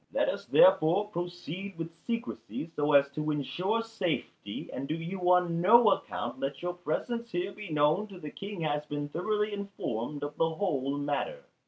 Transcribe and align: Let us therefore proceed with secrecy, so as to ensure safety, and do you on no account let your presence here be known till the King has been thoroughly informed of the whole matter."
Let 0.11 0.29
us 0.29 0.47
therefore 0.47 1.09
proceed 1.09 1.77
with 1.77 1.93
secrecy, 2.07 2.71
so 2.75 2.93
as 2.93 3.07
to 3.11 3.29
ensure 3.29 3.83
safety, 3.83 4.67
and 4.73 4.87
do 4.87 4.95
you 4.95 5.31
on 5.31 5.61
no 5.61 5.91
account 5.91 6.39
let 6.39 6.59
your 6.63 6.73
presence 6.73 7.31
here 7.31 7.51
be 7.51 7.69
known 7.69 8.07
till 8.07 8.19
the 8.19 8.31
King 8.31 8.61
has 8.61 8.83
been 8.87 9.09
thoroughly 9.09 9.53
informed 9.53 10.23
of 10.23 10.35
the 10.37 10.49
whole 10.55 10.97
matter." 10.97 11.43